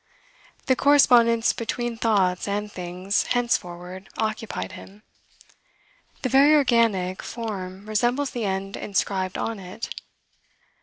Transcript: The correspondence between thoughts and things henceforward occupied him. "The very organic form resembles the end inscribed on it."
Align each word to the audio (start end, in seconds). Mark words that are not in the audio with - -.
The 0.65 0.75
correspondence 0.75 1.53
between 1.53 1.95
thoughts 1.95 2.47
and 2.47 2.71
things 2.71 3.27
henceforward 3.37 4.09
occupied 4.17 4.71
him. 4.71 5.03
"The 6.23 6.29
very 6.29 6.55
organic 6.55 7.21
form 7.21 7.87
resembles 7.87 8.31
the 8.31 8.43
end 8.45 8.75
inscribed 8.75 9.37
on 9.37 9.59
it." 9.59 9.93